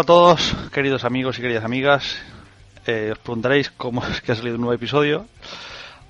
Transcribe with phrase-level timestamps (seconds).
[0.00, 2.16] Hola a todos, queridos amigos y queridas amigas.
[2.86, 5.26] Eh, os preguntaréis cómo es que ha salido un nuevo episodio,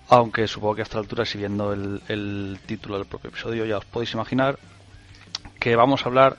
[0.08, 3.78] aunque supongo que a esta altura, si viendo el, el título del propio episodio, ya
[3.78, 4.60] os podéis imaginar
[5.58, 6.36] que vamos a hablar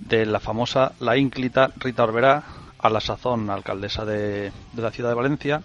[0.00, 2.44] de la famosa, la ínclita Rita Orberá,
[2.78, 5.62] a la sazón alcaldesa de, de la ciudad de Valencia,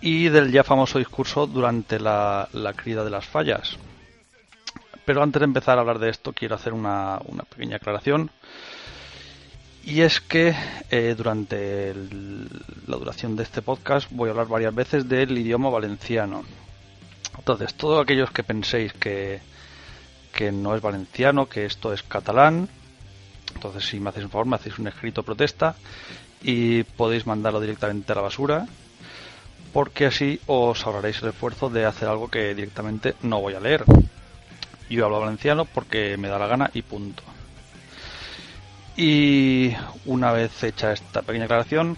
[0.00, 3.76] y del ya famoso discurso durante la, la crida de las fallas.
[5.04, 8.30] Pero antes de empezar a hablar de esto, quiero hacer una, una pequeña aclaración.
[9.88, 10.54] Y es que
[10.90, 12.48] eh, durante el-
[12.86, 16.44] la duración de este podcast voy a hablar varias veces del idioma valenciano.
[17.38, 19.40] Entonces, todos aquellos que penséis que,
[20.34, 22.68] que no es valenciano, que esto es catalán,
[23.54, 25.74] entonces si me hacéis un favor, me hacéis un escrito protesta
[26.42, 28.66] y podéis mandarlo directamente a la basura,
[29.72, 33.84] porque así os ahorraréis el esfuerzo de hacer algo que directamente no voy a leer.
[34.90, 37.22] Yo hablo valenciano porque me da la gana y punto.
[38.98, 41.96] Y una vez hecha esta pequeña aclaración,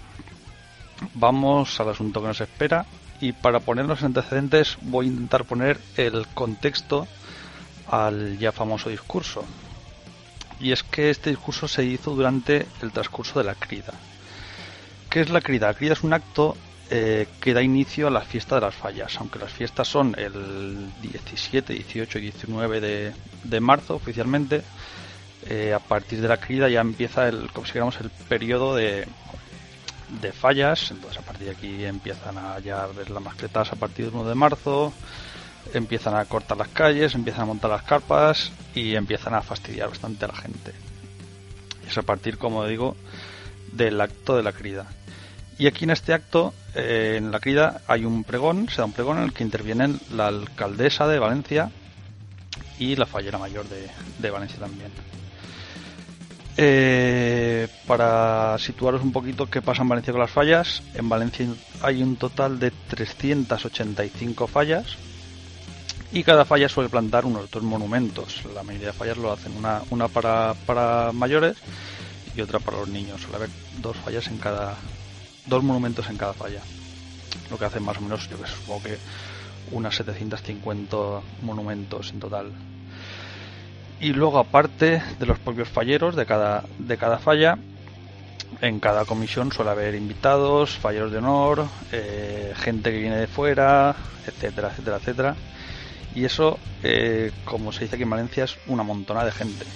[1.14, 2.84] vamos al asunto que nos espera.
[3.22, 7.08] Y para ponernos en antecedentes, voy a intentar poner el contexto
[7.88, 9.46] al ya famoso discurso.
[10.60, 13.94] Y es que este discurso se hizo durante el transcurso de la crida.
[15.08, 15.68] ¿Qué es la crida?
[15.68, 16.54] La crida es un acto
[16.90, 20.90] eh, que da inicio a la fiesta de las fallas, aunque las fiestas son el
[21.00, 23.12] 17, 18 y 19 de,
[23.44, 24.62] de marzo oficialmente.
[25.48, 29.06] Eh, a partir de la crida ya empieza el, como si dijéramos, el periodo de,
[30.20, 30.90] de fallas.
[30.90, 34.34] Entonces a partir de aquí empiezan a ver las mascletas a partir del 1 de
[34.34, 34.92] marzo,
[35.72, 40.24] empiezan a cortar las calles, empiezan a montar las carpas y empiezan a fastidiar bastante
[40.24, 40.72] a la gente.
[41.88, 42.96] Es a partir, como digo,
[43.72, 44.86] del acto de la crida.
[45.58, 48.92] Y aquí en este acto, eh, en la crida, hay un pregón, se da un
[48.92, 51.70] pregón en el que intervienen la alcaldesa de Valencia
[52.78, 54.90] y la fallera mayor de Valencia también.
[56.62, 61.46] Eh, para situaros un poquito qué pasa en Valencia con las fallas, en Valencia
[61.80, 64.98] hay un total de 385 fallas
[66.12, 68.44] y cada falla suele plantar unos dos monumentos.
[68.54, 71.56] La mayoría de fallas lo hacen, una, para, para mayores
[72.36, 73.22] y otra para los niños.
[73.22, 73.50] Suele haber
[73.80, 74.76] dos fallas en cada,
[75.46, 76.60] dos monumentos en cada falla.
[77.50, 78.98] Lo que hacen más o menos, yo que supongo que
[79.72, 80.96] unas 750
[81.40, 82.52] monumentos en total.
[84.00, 87.58] Y luego, aparte de los propios falleros de cada, de cada falla,
[88.62, 93.94] en cada comisión suele haber invitados, falleros de honor, eh, gente que viene de fuera,
[94.26, 95.36] etcétera, etcétera, etcétera.
[96.14, 99.66] Y eso, eh, como se dice aquí en Valencia, es una montona de gente.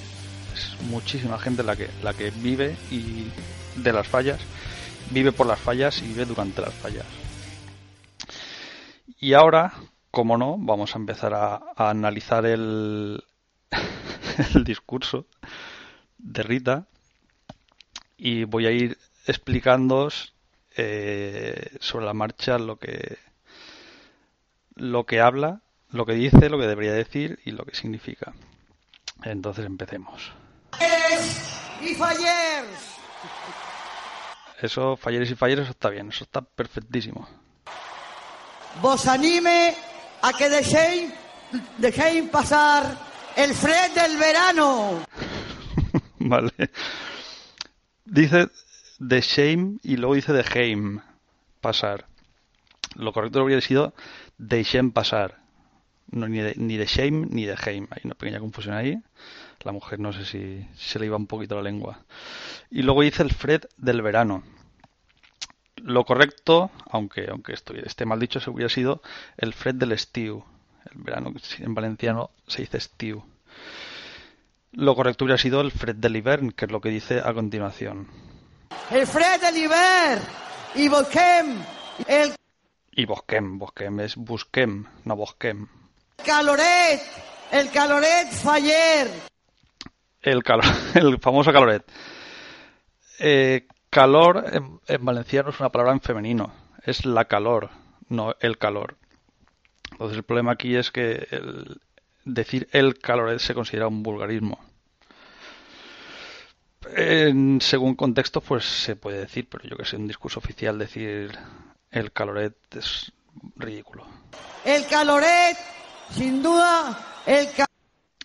[0.54, 3.26] Es muchísima gente la que, la que vive y
[3.76, 4.40] de las fallas,
[5.10, 7.06] vive por las fallas y vive durante las fallas.
[9.20, 9.74] Y ahora,
[10.10, 13.22] como no, vamos a empezar a, a analizar el,
[14.54, 15.26] el discurso
[16.18, 16.86] de Rita
[18.16, 20.34] y voy a ir explicándoos
[20.76, 23.18] eh, sobre la marcha lo que
[24.76, 28.32] lo que habla, lo que dice, lo que debería decir y lo que significa.
[29.22, 30.32] Entonces empecemos.
[31.80, 32.94] y fallers.
[34.60, 37.28] Eso, falleres y falleres, eso está bien, eso está perfectísimo.
[38.82, 39.76] Vos anime
[40.22, 41.12] a que dejéis,
[41.78, 45.04] dejéis pasar el fred del verano.
[46.18, 46.70] vale.
[48.04, 48.48] Dice
[48.98, 51.00] de shame y luego dice de heim,
[51.60, 52.06] pasar.
[52.94, 53.94] Lo correcto habría sido
[54.38, 55.42] deixem pasar.
[56.10, 57.88] No, ni, de, de shame ni de heim.
[57.90, 59.02] Hay una pequeña confusión ahí.
[59.60, 62.04] La mujer no sé si, se le iba un poquito la lengua.
[62.70, 64.44] Y luego dice el fred del verano.
[65.76, 69.02] Lo correcto, aunque, aunque esté mal dicho, se hubiera sido
[69.36, 70.44] el fred del estiu.
[70.94, 73.22] Verano en valenciano se dice estiu.
[74.72, 78.08] Lo correcto hubiera sido el fred del hivern, que es lo que dice a continuación.
[78.90, 80.22] El fred del hivern.
[80.74, 81.62] Y busquem
[82.08, 82.34] el
[82.96, 85.66] Y bosquem, bosquem es busquem, no bosquem.
[86.24, 87.00] caloret.
[87.52, 89.08] El caloret faller.
[90.22, 90.64] El, calor,
[90.94, 91.84] el famoso caloret.
[93.20, 96.52] Eh, calor en, en valenciano es una palabra en femenino.
[96.84, 97.70] Es la calor,
[98.08, 98.96] no el calor.
[99.94, 101.80] Entonces el problema aquí es que el,
[102.24, 104.58] decir el caloret se considera un vulgarismo.
[106.96, 110.78] En, según contexto, pues se puede decir, pero yo que sé, en un discurso oficial
[110.78, 111.38] decir
[111.90, 113.12] el caloret es
[113.56, 114.06] ridículo.
[114.64, 115.56] El caloret,
[116.10, 117.66] sin duda, el ca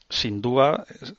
[0.10, 1.16] Sin duda, es, eh,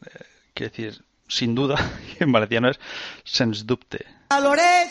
[0.52, 1.76] quiere decir sin duda,
[2.18, 2.80] y en valenciano es
[3.24, 4.04] sens dubte.
[4.30, 4.90] caloret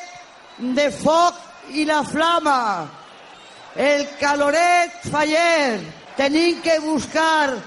[0.57, 1.35] de foc
[1.71, 3.08] i la flama.
[3.75, 5.79] El caloret faller.
[6.17, 7.57] Tenim que buscar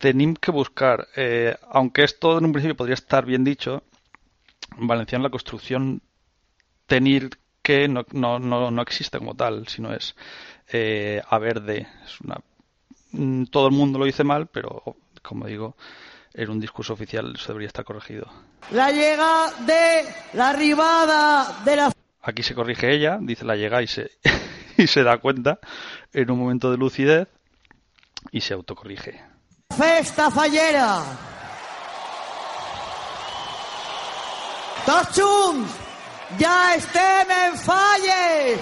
[0.00, 3.82] tenim que buscar, eh, aunque esto en un principio podría estar bien dicho,
[4.78, 6.00] en valenciano la construcción
[6.86, 10.16] tenir que no, no, no, no existe como tal, sino es
[10.72, 11.86] eh, haber de.
[12.04, 12.40] Es una,
[13.12, 14.82] mm, todo el mundo lo dice mal, pero
[15.22, 15.76] como digo,
[16.32, 18.26] en un discurso oficial eso debería estar corregido.
[18.70, 23.86] La llega de la arribada de la Aquí se corrige ella, dice la llega y
[23.86, 24.10] se,
[24.76, 25.58] y se da cuenta
[26.12, 27.28] en un momento de lucidez
[28.32, 29.20] y se autocorrige.
[29.76, 31.02] festa fallera.
[34.84, 35.72] Tots junts,
[36.38, 38.60] ja estem en falles.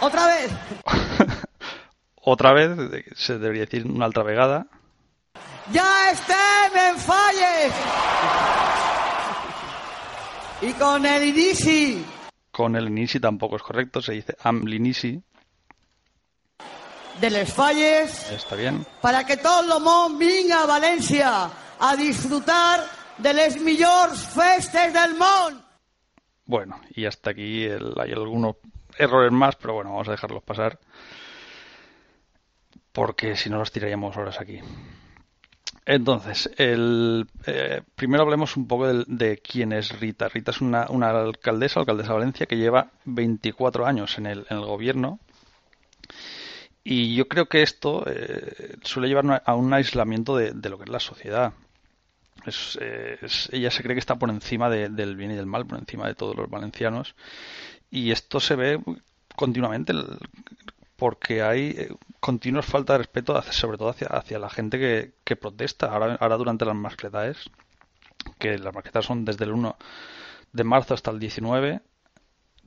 [0.00, 0.50] Otra vez.
[2.22, 2.70] Otra vez,
[3.16, 4.66] se debería decir una altra vegada.
[5.72, 7.72] Ja estem en falles.
[10.60, 12.04] Y con el inici
[12.50, 15.20] Con el inici tampoco es correcto, se dice am l'inici,
[17.20, 18.84] de les falles está bien.
[19.02, 21.50] para que tot el món vinga a València
[21.80, 22.80] a disfrutar
[23.18, 25.62] de les millors festes del món.
[26.46, 28.56] Bueno, y hasta aquí el- hay algunos
[28.96, 30.78] errores más, pero bueno, vamos a dejarlos pasar.
[32.92, 34.58] Porque si no los tiraríamos horas aquí.
[35.90, 40.28] Entonces, el, eh, primero hablemos un poco del- de, quién es Rita.
[40.28, 44.58] Rita es una, una alcaldesa, alcaldesa de Valencia, que lleva 24 años en el, en
[44.58, 45.18] el gobierno.
[46.84, 50.84] Y yo creo que esto eh, suele llevar a un aislamiento de, de lo que
[50.84, 51.52] es la sociedad.
[52.80, 53.18] Eh,
[53.52, 56.06] ella se cree que está por encima de- del bien y del mal, por encima
[56.06, 57.14] de todos los valencianos.
[57.90, 58.80] Y esto se ve
[59.36, 59.92] continuamente
[60.98, 65.92] porque hay eh, continuos falta de respeto, sobre todo hacia, la gente que, que protesta.
[65.92, 67.50] Ahora, ahora durante las mascletaes,
[68.40, 69.76] que las mascletas son desde el 1
[70.52, 71.82] de marzo hasta el 19,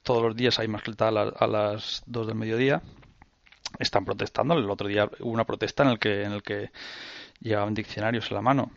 [0.01, 2.81] todos los días hay mascleta a las 2 del mediodía.
[3.79, 4.53] Están protestando.
[4.53, 6.71] El otro día hubo una protesta en el que, en el que
[7.41, 8.71] llevaban diccionarios en la mano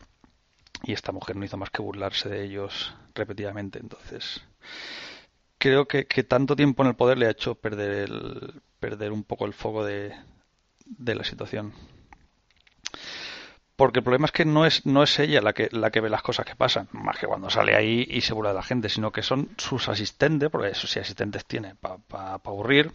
[0.83, 3.79] y esta mujer no hizo más que burlarse de ellos repetidamente.
[3.79, 4.43] Entonces,
[5.64, 9.25] creo que, que tanto tiempo en el poder le ha hecho perder, el, perder un
[9.25, 10.14] poco el foco de,
[10.84, 11.72] de la situación.
[13.75, 16.11] Porque el problema es que no es, no es ella la que, la que ve
[16.11, 18.90] las cosas que pasan, más que cuando sale ahí y se burla de la gente,
[18.90, 22.93] sino que son sus asistentes, porque eso sí asistentes tiene para aburrir,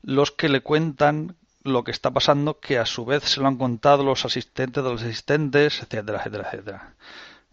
[0.00, 3.58] los que le cuentan lo que está pasando, que a su vez se lo han
[3.58, 6.94] contado los asistentes de los asistentes, etcétera, etcétera, etcétera.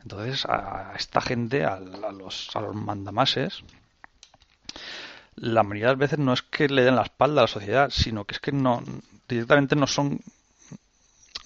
[0.02, 3.64] Entonces, a esta gente, a, a los, a los mandamases,
[5.36, 7.90] la mayoría de las veces no es que le den la espalda a la sociedad,
[7.90, 8.84] sino que es que no
[9.28, 10.20] directamente no son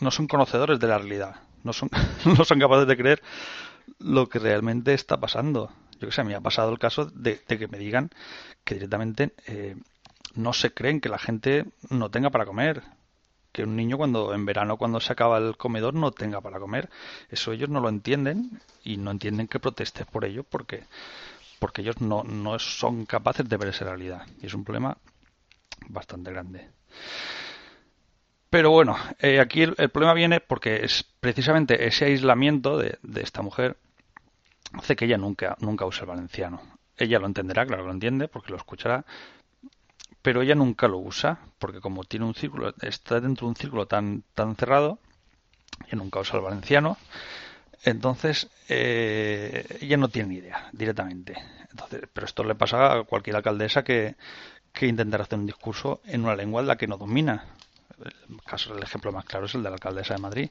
[0.02, 1.90] no son conocedores de la realidad, no son
[2.26, 3.22] no son capaces de creer
[4.00, 5.72] lo que realmente está pasando.
[6.00, 8.10] Yo que sé, me ha pasado el caso de, de que me digan
[8.64, 9.78] que directamente eh,
[10.34, 12.84] no se creen que la gente no tenga para comer.
[13.56, 16.90] Que un niño cuando en verano cuando se acaba el comedor no tenga para comer.
[17.30, 20.84] Eso ellos no lo entienden y no entienden que protestes por ello porque,
[21.58, 24.28] porque ellos no, no son capaces de ver esa realidad.
[24.42, 24.98] Y es un problema
[25.88, 26.68] bastante grande.
[28.50, 33.42] Pero bueno, eh, aquí el, problema viene porque es precisamente ese aislamiento de, de esta
[33.42, 33.78] mujer
[34.74, 36.62] hace que ella nunca, nunca use el valenciano.
[36.98, 39.06] Ella lo entenderá, claro que lo entiende, porque lo escuchará,
[40.26, 43.86] pero ella nunca lo usa, porque como tiene un círculo, está dentro de un círculo
[43.86, 44.98] tan, tan cerrado,
[45.82, 46.98] ella nunca usa el valenciano,
[47.84, 51.36] entonces eh, ella no tiene ni idea directamente.
[51.70, 54.16] Entonces, pero esto le pasa a cualquier alcaldesa que,
[54.74, 57.46] que hacer un discurso en una lengua en la que no domina.
[58.00, 60.50] El caso, el ejemplo más claro es el de la alcaldesa de Madrid.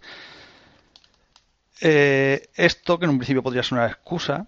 [1.81, 4.47] Eh, esto, que en un principio podría ser una excusa,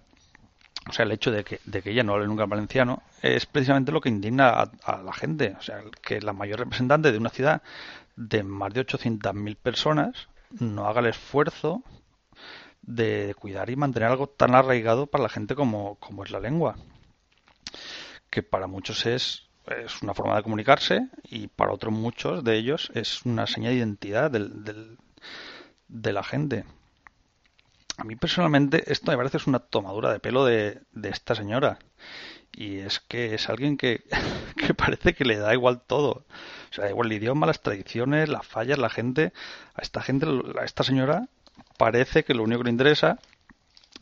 [0.87, 3.91] o sea, el hecho de que, de que ella no hable nunca valenciano, es precisamente
[3.91, 5.55] lo que indigna a, a, la gente.
[5.57, 7.61] O sea, que la mayor representante de una ciudad
[8.15, 10.27] de más de 800.000 personas
[10.59, 11.83] no haga el esfuerzo
[12.81, 16.75] de cuidar y mantener algo tan arraigado para la gente como, como es la lengua.
[18.29, 22.91] Que para muchos es, es una forma de comunicarse y para otros muchos de ellos
[22.95, 24.97] es una señal de identidad del, del,
[25.87, 26.65] de la gente.
[27.97, 31.79] A mí personalmente esto me parece es una tomadura de pelo de, de esta señora.
[32.53, 34.03] Y es que es alguien que,
[34.55, 36.25] que, parece que le da igual todo.
[36.69, 39.33] O sea, da igual el idioma, las tradiciones, las fallas, la gente.
[39.73, 40.27] A esta gente,
[40.59, 41.27] a esta señora,
[41.77, 43.19] parece que lo único que le interesa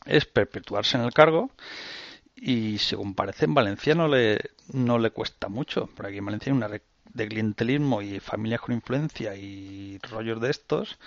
[0.05, 1.51] es perpetuarse en el cargo.
[2.35, 4.39] Y según parece en Valencia no le,
[4.73, 5.87] no le cuesta mucho.
[5.87, 6.81] Por aquí en Valencia hay una red
[7.13, 10.97] de clientelismo y familias con influencia y rollos de estos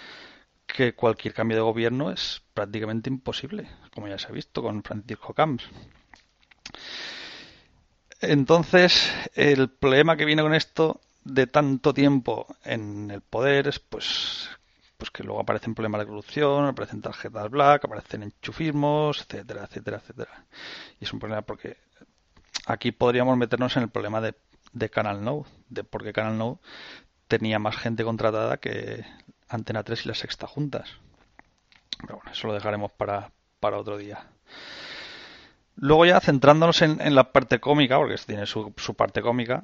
[0.69, 5.35] que cualquier cambio de gobierno es prácticamente imposible, como ya se ha visto con Francisco
[5.35, 5.65] Camps.
[8.21, 14.51] Entonces, el problema que viene con esto de tanto tiempo en el poder, pues
[14.99, 20.45] pues que luego aparecen problemas de corrupción, aparecen tarjetas black, aparecen enchufismos, etcétera, etcétera, etcétera.
[21.01, 21.77] Y es un problema porque
[22.67, 24.35] aquí podríamos meternos en el problema de,
[24.73, 26.61] de Canal No, de porque Canal No
[27.29, 29.05] tenía más gente contratada que
[29.49, 30.91] Antena 3 y la Sexta juntas.
[32.01, 34.27] Pero bueno, eso lo dejaremos para, para otro día.
[35.77, 39.63] Luego ya centrándonos en, la parte cómica, porque tiene su, su parte cómica,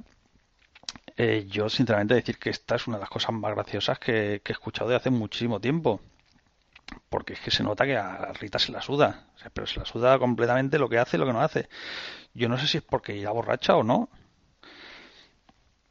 [1.17, 4.53] eh, yo sinceramente decir que esta es una de las cosas más graciosas que, he
[4.53, 6.01] escuchado de hace muchísimo tiempo.
[7.09, 9.27] Porque es que se nota que a Rita se la suda.
[9.53, 11.69] pero se la suda completamente lo que hace y lo que no hace.
[12.35, 14.09] Yo no sé si es porque irá borracha o no.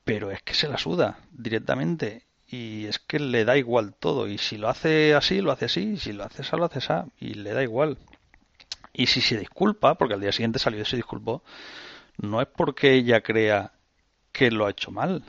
[0.03, 2.25] Pero es que se la suda directamente.
[2.47, 4.27] Y es que le da igual todo.
[4.27, 5.93] Y si lo hace así, lo hace así.
[5.93, 7.09] Y si lo hace así, lo hace así.
[7.19, 7.97] Y le da igual.
[8.93, 11.43] Y si se disculpa, porque al día siguiente salió y se disculpó,
[12.17, 13.73] no es porque ella crea
[14.31, 15.23] que lo ha hecho mal.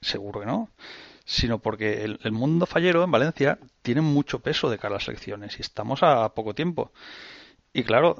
[0.00, 0.70] Seguro que no.
[1.24, 5.58] Sino porque el, mundo fallero en Valencia tiene mucho peso de cara a las elecciones
[5.58, 6.92] y estamos a poco tiempo.
[7.72, 8.16] Y claro,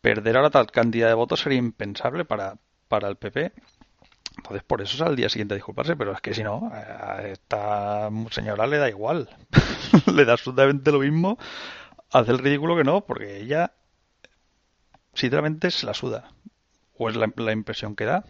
[0.00, 3.52] perder ahora tal cantidad de votos sería impensable para, para el PP.
[4.38, 7.22] Entonces, por eso es al día siguiente a disculparse, pero es que si no, a
[7.22, 9.28] esta señora le da igual.
[10.12, 11.38] le da absolutamente lo mismo
[12.10, 13.72] hacer el ridículo que no, porque ella,
[15.14, 16.30] sinceramente, se la suda.
[16.96, 18.24] O es la impresión que da.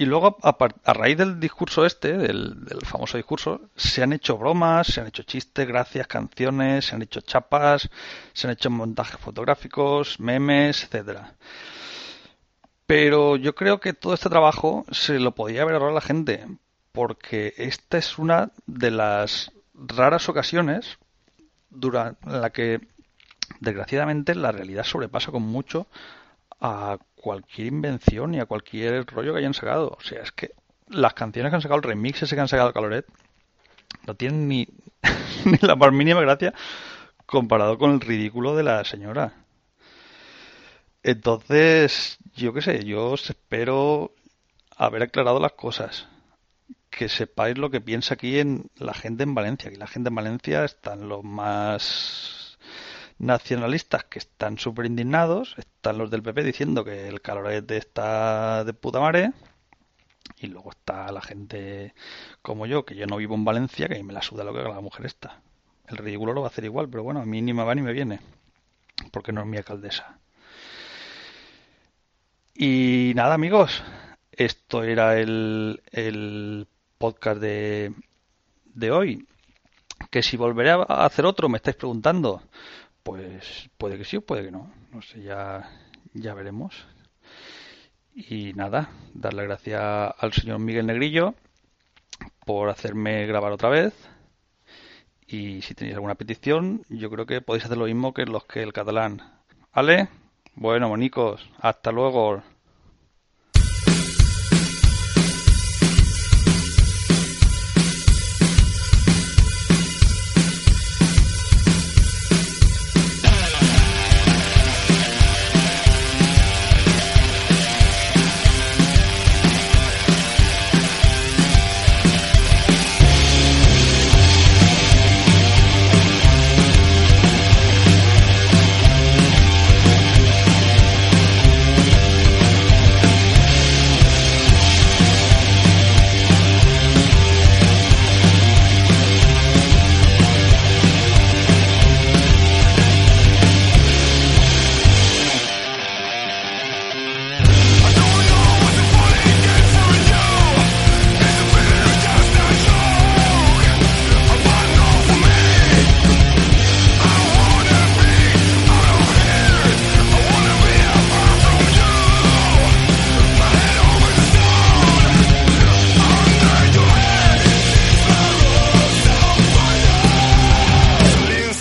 [0.00, 5.00] Y luego, a, raíz del discurso este, del, famoso discurso, se han hecho bromas, se
[5.00, 7.90] han hecho chistes, gracias, canciones, se han hecho chapas,
[8.32, 11.34] se han hecho montajes fotográficos, memes, etcétera.
[12.88, 16.46] Pero yo creo que todo este trabajo se lo podía haber ahorrado la gente,
[16.90, 20.98] porque esta es una de las raras ocasiones
[21.68, 22.80] durante la que,
[23.60, 25.86] desgraciadamente, la realidad sobrepasa con mucho
[26.62, 29.94] a cualquier invención y a cualquier rollo que hayan sacado.
[30.00, 30.52] O sea, es que
[30.88, 33.04] las canciones que han sacado, el remix ese que han sacado Caloret,
[34.06, 34.66] no tienen ni
[35.60, 36.54] la más mínima gracia
[37.26, 39.34] comparado con el ridículo de la señora.
[41.02, 44.12] Entonces, yo qué sé, yo os espero
[44.76, 46.08] haber aclarado las cosas.
[46.90, 49.68] Que sepáis lo que piensa aquí en la gente en Valencia.
[49.68, 52.58] Aquí la gente en Valencia están los más
[53.18, 58.72] nacionalistas que están súper indignados, están los del PP diciendo que el calorete está de
[58.74, 59.32] puta madre,
[60.38, 61.94] y luego está la gente
[62.42, 64.80] como yo, que yo no vivo en Valencia, que me la suda lo que la
[64.80, 65.40] mujer esta.
[65.86, 67.82] El ridículo lo va a hacer igual, pero bueno, a mí ni me va ni
[67.82, 68.20] me viene,
[69.10, 70.18] porque no es mi alcaldesa.
[72.60, 73.84] Y nada, amigos,
[74.32, 76.66] esto era el, el
[76.98, 77.94] podcast de,
[78.64, 79.28] de hoy.
[80.10, 82.42] Que si volveré a hacer otro, me estáis preguntando.
[83.04, 84.72] Pues puede que sí puede que no.
[84.92, 85.70] No sé, ya,
[86.14, 86.74] ya veremos.
[88.12, 91.36] Y nada, darle gracias al señor Miguel Negrillo
[92.44, 93.94] por hacerme grabar otra vez.
[95.28, 98.64] Y si tenéis alguna petición, yo creo que podéis hacer lo mismo que los que
[98.64, 99.22] el catalán.
[99.72, 100.08] ¿Vale?
[100.60, 102.42] Bueno, monicos, hasta luego.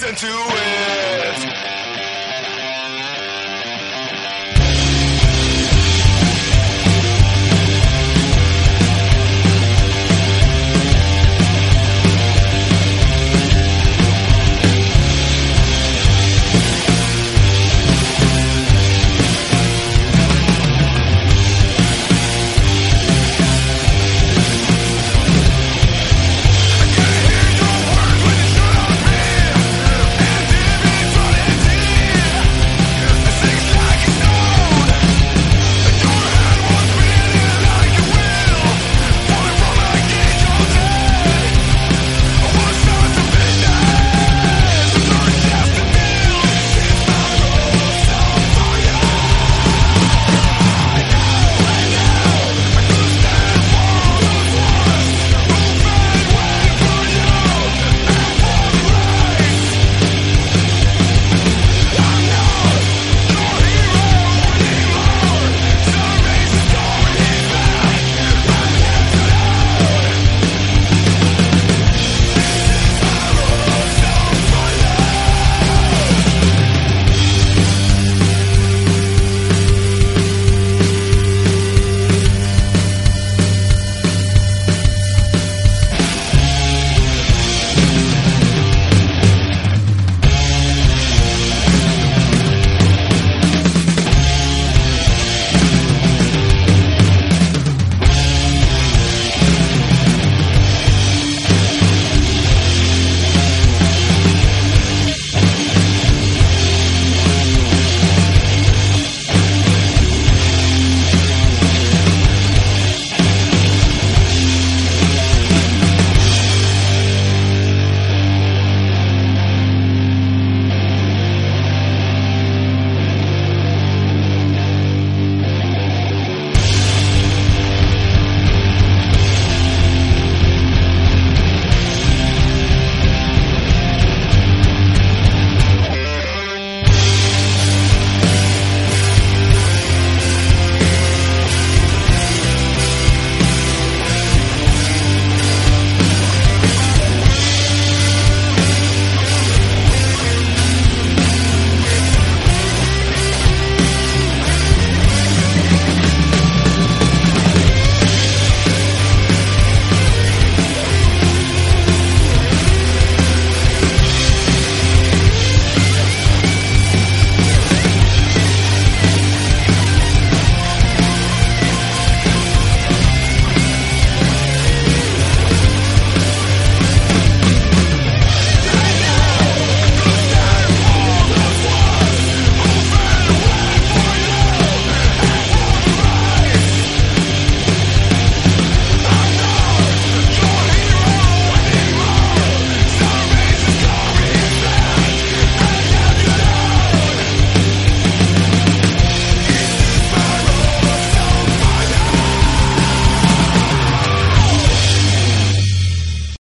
[0.08, 0.87] listen to it.